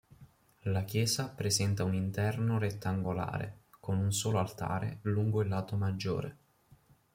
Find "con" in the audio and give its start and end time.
3.79-3.99